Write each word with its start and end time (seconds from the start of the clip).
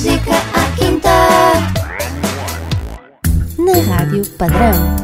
música 0.00 0.32
à 0.54 0.76
quinta. 0.78 1.10
Na 3.58 3.94
Rádio 3.94 4.24
Padrão. 4.30 4.96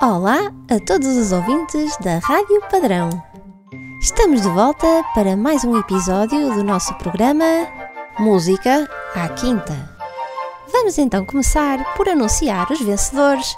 Olá 0.00 0.50
a 0.70 0.80
todos 0.86 1.14
os 1.14 1.30
ouvintes 1.30 1.94
da 1.98 2.20
Rádio 2.20 2.62
Padrão. 2.70 3.10
Estamos 4.00 4.40
de 4.40 4.48
volta 4.48 5.04
para 5.14 5.36
mais 5.36 5.62
um 5.62 5.78
episódio 5.78 6.54
do 6.54 6.64
nosso 6.64 6.94
programa 6.94 7.44
Música 8.18 8.88
à 9.14 9.28
Quinta. 9.28 9.76
Vamos 10.72 10.96
então 10.96 11.22
começar 11.26 11.96
por 11.96 12.08
anunciar 12.08 12.72
os 12.72 12.80
vencedores 12.80 13.54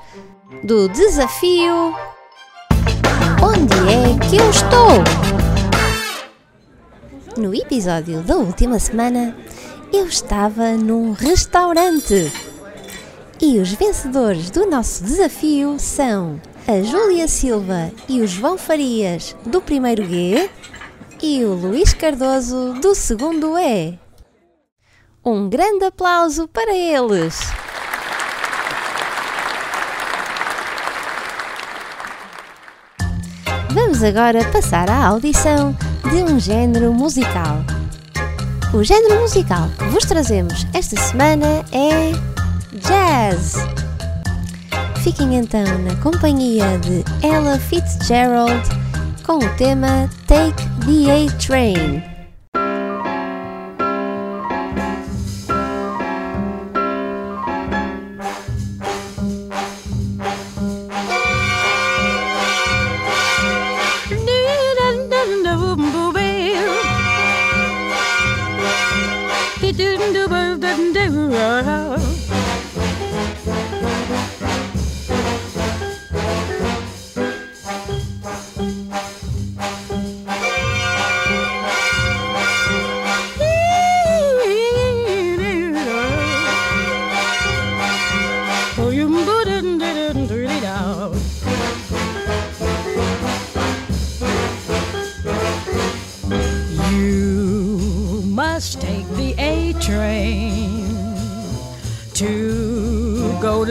do 0.65 0.89
desafio 0.89 1.95
Onde 3.41 3.73
é 3.89 4.29
que 4.29 4.37
eu 4.37 4.51
estou? 4.51 5.31
No 7.37 7.55
episódio 7.55 8.21
da 8.23 8.37
última 8.37 8.79
semana, 8.79 9.35
eu 9.93 10.07
estava 10.07 10.73
num 10.73 11.13
restaurante. 11.13 12.33
E 13.41 13.59
os 13.59 13.73
vencedores 13.73 14.51
do 14.51 14.69
nosso 14.69 15.03
desafio 15.03 15.79
são 15.79 16.41
a 16.69 16.83
Júlia 16.83 17.27
Silva 17.27 17.91
e 18.09 18.21
o 18.21 18.27
João 18.27 18.57
Farias 18.57 19.35
do 19.47 19.61
primeiro 19.61 20.05
G 20.05 20.49
e 21.23 21.45
o 21.45 21.55
Luís 21.55 21.93
Cardoso 21.95 22.75
do 22.81 22.95
segundo 22.95 23.59
E. 23.59 23.99
Um 25.25 25.49
grande 25.49 25.87
aplauso 25.87 26.47
para 26.49 26.75
eles! 26.75 27.41
Vamos 33.73 34.03
agora 34.03 34.45
passar 34.51 34.91
à 34.91 35.07
audição 35.07 35.77
de 36.11 36.23
um 36.25 36.39
género 36.39 36.93
musical. 36.93 37.80
O 38.73 38.85
género 38.85 39.21
musical 39.21 39.69
que 39.77 39.85
vos 39.87 40.05
trazemos 40.05 40.65
esta 40.73 40.95
semana 41.01 41.65
é 41.73 42.13
Jazz. 42.73 43.57
Fiquem 45.03 45.35
então 45.35 45.65
na 45.79 45.97
companhia 45.97 46.79
de 46.79 47.05
Ella 47.27 47.59
Fitzgerald 47.59 48.63
com 49.27 49.39
o 49.39 49.55
tema 49.57 50.09
Take 50.29 50.63
the 50.87 51.11
A 51.11 51.39
Train. 51.39 52.10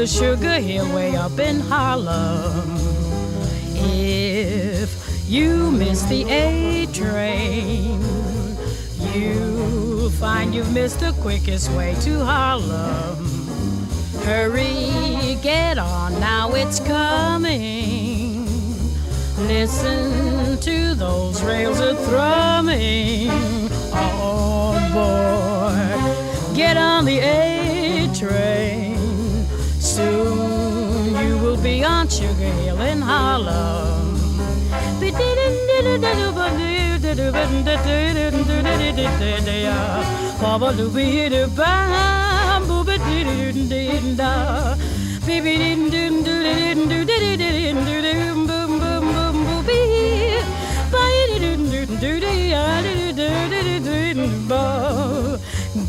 Sugar 0.09 0.59
Hill 0.59 0.91
way 0.93 1.15
up 1.15 1.38
in 1.38 1.59
Harlem. 1.59 2.75
If 3.75 5.30
you 5.30 5.70
miss 5.70 6.02
the 6.03 6.25
A 6.27 6.87
train, 6.87 8.02
you'll 9.14 10.09
find 10.09 10.53
you've 10.53 10.73
missed 10.73 11.02
the 11.02 11.11
quickest 11.21 11.71
way 11.73 11.93
to 12.02 12.25
Harlem. 12.25 13.23
Hurry, 14.25 15.37
get 15.43 15.77
on 15.77 16.19
now, 16.19 16.53
it's 16.53 16.80
coming. 16.80 18.45
Listen 19.37 20.58
to 20.59 20.95
those 20.95 21.43
rails 21.43 21.80
a 21.80 21.95
thrumming. 21.95 23.30
Oh 23.93 24.73
boy, 24.92 26.55
get 26.55 26.77
on 26.77 27.05
the 27.05 27.19
A 27.19 27.68
Sugar 32.19 32.52
Hill 32.59 32.81
in 32.81 33.02
Harlem. 33.02 34.19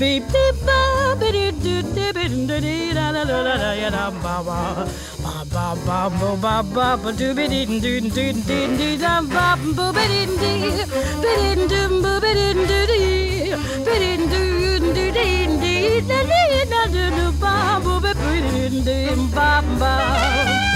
Beep 0.00 0.24
beep 0.32 0.56
ba 0.66 0.89
Ba 19.34 19.62
ba 19.78 20.69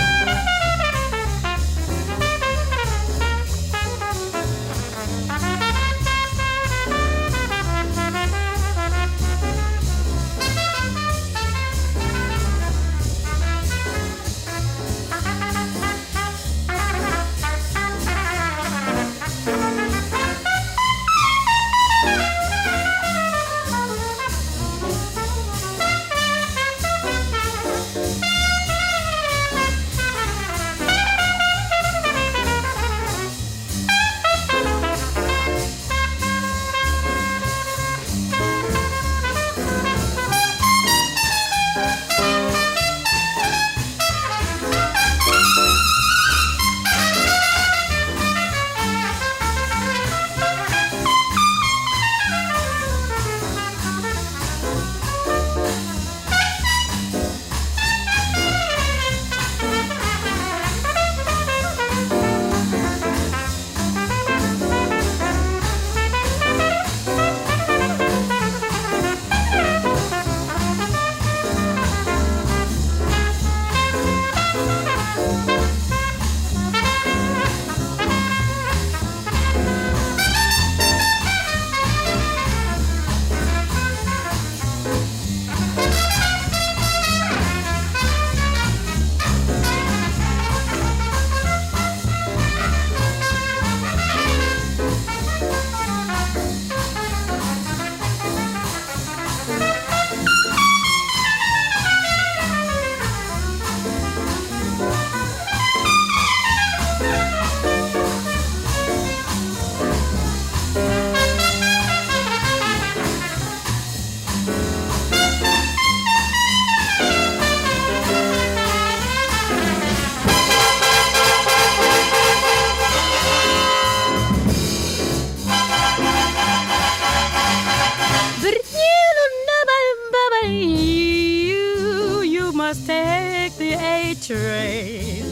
telling 130.45 130.71
you, 130.77 132.21
you 132.23 132.53
must 132.53 132.87
take 132.87 133.55
the 133.57 133.75
A 133.75 134.15
train 134.21 135.25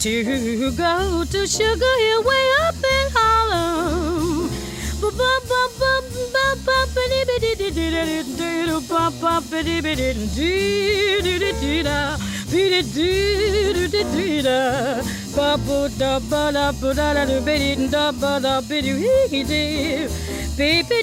to 0.00 0.72
go 0.72 1.24
to 1.24 1.46
Sugar 1.46 1.94
Hill 1.98 2.22
way 2.24 2.50
up 2.66 2.74
in 2.76 3.06
Harlem. 3.14 3.52
Baby 20.56 21.02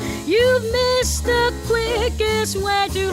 you 0.25 0.59
missed 0.71 1.25
the 1.25 1.53
quickest 1.67 2.55
way 2.57 2.87
to 2.91 3.11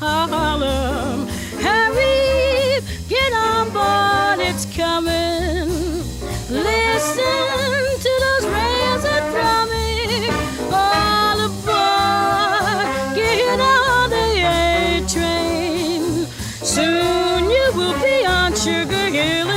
Harlem. 0.00 1.26
Hurry, 1.60 2.80
get 3.08 3.32
on 3.32 3.70
board, 3.70 4.46
it's 4.46 4.64
coming. 4.76 5.68
Listen 6.48 7.82
to 8.04 8.10
those 8.24 8.46
rails 8.46 9.04
are 9.04 9.30
drumming. 9.30 10.30
All 10.72 11.40
aboard, 11.48 13.14
get 13.14 13.60
on 13.60 14.10
the 14.10 14.28
A 14.44 15.04
train. 15.08 16.26
Soon 16.62 17.50
you 17.50 17.72
will 17.74 17.98
be 18.00 18.24
on 18.24 18.54
Sugar 18.54 19.08
Hill 19.10 19.49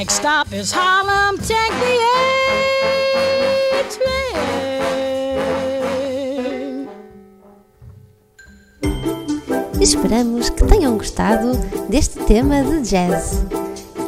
Next 0.00 0.14
stop 0.14 0.50
is 0.50 0.72
Harlem. 0.72 1.36
Take 1.36 1.74
the 1.78 1.98
A 3.76 3.84
train. 3.84 4.32
Esperamos 9.78 10.48
que 10.48 10.64
tenham 10.64 10.96
gostado 10.96 11.52
deste 11.90 12.18
tema 12.20 12.62
de 12.62 12.80
jazz, 12.80 13.44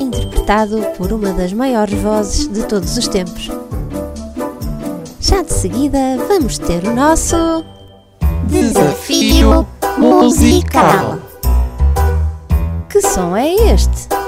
interpretado 0.01 0.81
por 0.97 1.13
uma 1.13 1.35
das 1.35 1.53
maiores 1.53 2.01
vozes 2.01 2.49
de 2.49 2.67
todos 2.67 2.97
os 2.97 3.07
tempos. 3.07 3.51
Já 5.21 5.43
de 5.43 5.53
seguida 5.53 6.17
vamos 6.27 6.57
ter 6.57 6.87
o 6.87 6.95
nosso 6.95 7.37
Desafio 8.47 9.67
musical. 9.99 11.19
Que 12.89 13.03
som 13.03 13.37
é 13.37 13.53
este? 13.75 14.22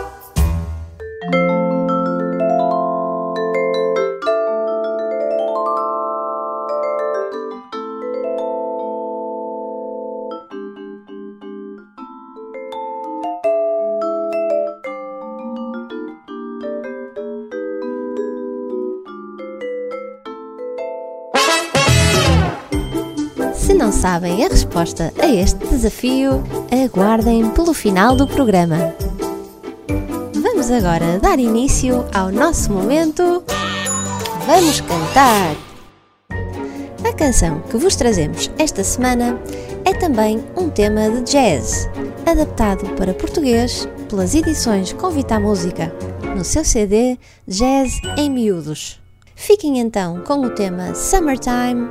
Se 23.75 23.79
não 23.79 23.91
sabem 23.91 24.45
a 24.45 24.49
resposta 24.49 25.13
a 25.21 25.27
este 25.27 25.59
desafio, 25.67 26.45
aguardem 26.71 27.51
pelo 27.51 27.75
final 27.75 28.15
do 28.15 28.25
programa. 28.25 28.95
Vamos 30.33 30.71
agora 30.71 31.19
dar 31.19 31.41
início 31.41 32.07
ao 32.15 32.31
nosso 32.31 32.71
momento. 32.71 33.43
Vamos 34.47 34.81
cantar! 34.81 35.57
A 37.05 37.13
canção 37.15 37.63
que 37.63 37.77
vos 37.77 37.97
trazemos 37.97 38.49
esta 38.59 38.85
semana 38.85 39.41
é 39.85 39.93
também 39.93 40.45
um 40.57 40.71
tema 40.71 41.11
de 41.11 41.33
jazz, 41.33 41.91
adaptado 42.25 42.87
para 42.95 43.13
português 43.13 43.89
pelas 44.09 44.37
edições 44.37 44.93
Convita 44.93 45.35
a 45.35 45.41
Música, 45.41 45.93
no 46.37 46.45
seu 46.45 46.65
CD 46.65 47.19
Jazz 47.45 48.01
em 48.17 48.31
Miúdos. 48.31 49.03
Fiquem 49.35 49.81
então 49.81 50.21
com 50.21 50.43
o 50.43 50.51
tema 50.51 50.95
Summertime, 50.95 51.89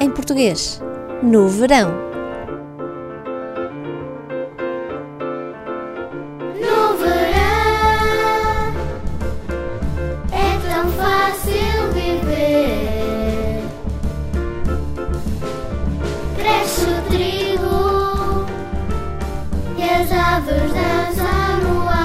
em 0.00 0.08
português, 0.08 0.80
no 1.22 1.48
verão. 1.48 1.92
No 6.60 6.96
verão 6.98 8.74
é 10.32 10.58
tão 10.68 10.90
fácil 10.92 11.92
viver. 11.94 13.62
Cresce 16.36 16.84
o 16.84 17.02
trigo 17.10 18.46
e 19.76 19.82
as 19.82 20.12
aves 20.12 20.72
dançam 20.72 21.58
no. 21.62 21.95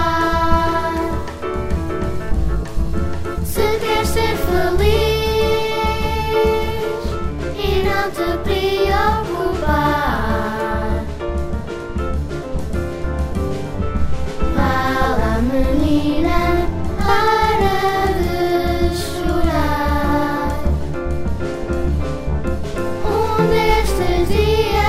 nestes 23.82 24.30
dias. 24.30 24.81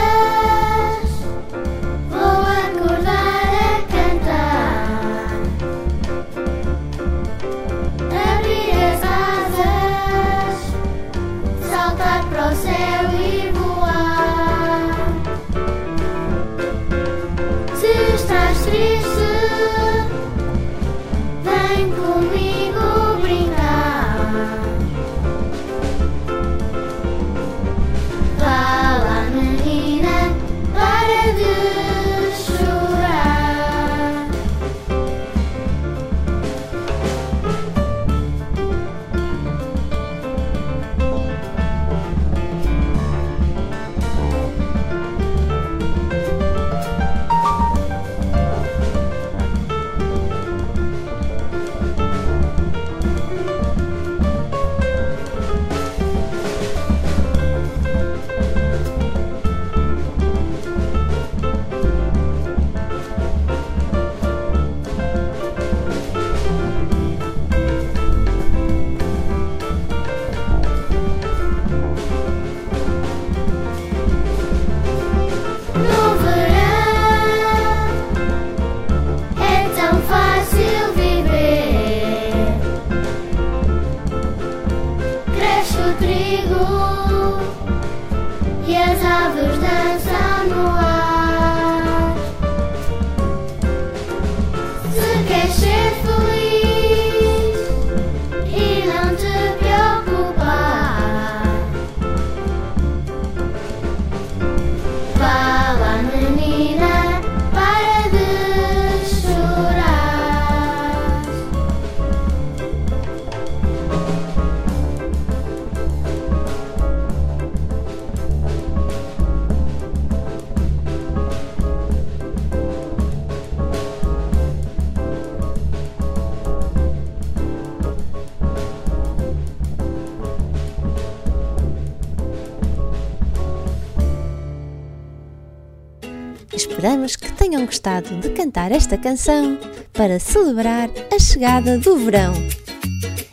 Esperamos 136.83 137.15
que 137.15 137.31
tenham 137.35 137.65
gostado 137.65 138.12
de 138.17 138.31
cantar 138.31 138.73
esta 138.73 138.99
canção 138.99 139.57
para 139.93 140.19
celebrar 140.19 140.91
a 141.15 141.17
chegada 141.17 141.79
do 141.79 141.97
verão. 141.97 142.33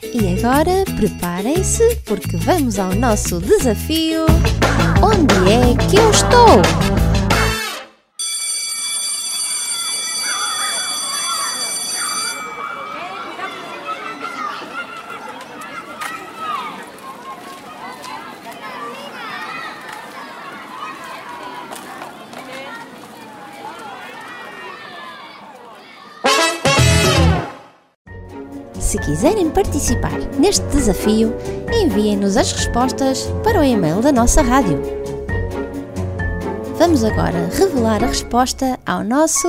E 0.04 0.38
agora 0.38 0.86
preparem-se 0.96 1.96
porque 2.06 2.38
vamos 2.38 2.78
ao 2.78 2.94
nosso 2.94 3.40
desafio. 3.42 4.28
Onde 5.02 5.52
é 5.52 5.88
que 5.90 5.98
eu 5.98 6.12
estou? 6.12 6.99
Quiserem 29.10 29.50
participar 29.50 30.20
neste 30.38 30.64
desafio, 30.68 31.34
enviem-nos 31.74 32.38
as 32.38 32.52
respostas 32.52 33.24
para 33.44 33.60
o 33.60 33.64
e-mail 33.64 34.04
da 34.04 34.12
nossa 34.12 34.44
rádio. 34.44 34.80
Vamos 36.78 37.04
agora 37.04 37.50
revelar 37.52 38.04
a 38.04 38.08
resposta 38.08 38.80
ao 38.86 39.04
nosso 39.04 39.48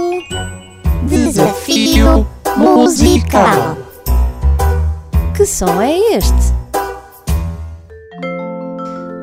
Desafio 1.07 2.27
musical. 2.57 3.77
Que 5.37 5.45
som 5.45 5.83
é 5.83 5.99
este? 6.17 6.55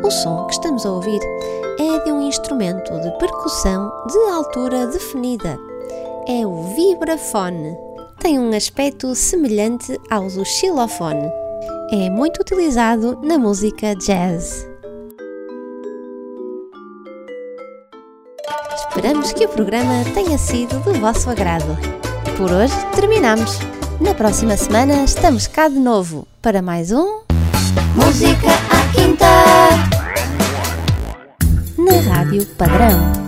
O 0.04 0.12
som 0.12 0.46
que 0.46 0.54
estamos 0.54 0.86
a 0.86 0.92
ouvir 0.92 1.20
é 1.80 2.04
de 2.04 2.12
um 2.12 2.22
instrumento 2.22 2.94
de 3.02 3.10
percussão 3.18 3.92
de 4.06 4.32
altura 4.32 4.86
definida. 4.86 5.58
É 6.28 6.46
o 6.46 6.62
vibrafone. 6.76 7.87
Tem 8.20 8.40
um 8.40 8.56
aspecto 8.56 9.14
semelhante 9.16 10.00
ao 10.10 10.28
do 10.28 10.44
xilofone. 10.44 11.32
É 11.92 12.10
muito 12.10 12.42
utilizado 12.42 13.20
na 13.24 13.38
música 13.38 13.96
jazz. 13.96 14.68
Esperamos 18.76 19.32
que 19.32 19.46
o 19.46 19.50
programa 19.50 20.04
tenha 20.14 20.38
sido 20.38 20.80
do 20.80 20.94
vosso 21.00 21.30
agrado. 21.30 21.78
Por 22.36 22.52
hoje 22.52 22.74
terminamos. 22.96 23.60
Na 24.02 24.14
próxima 24.14 24.58
semana 24.58 25.04
estamos 25.04 25.48
cá 25.48 25.68
de 25.68 25.80
novo 25.80 26.28
para 26.42 26.62
mais 26.62 26.92
um 26.92 27.22
Música 27.96 28.48
à 28.70 28.94
quinta. 28.94 29.26
na 31.78 32.14
Rádio 32.14 32.46
Padrão. 32.58 33.27